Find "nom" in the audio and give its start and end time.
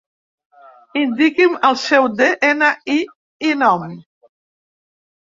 3.65-3.85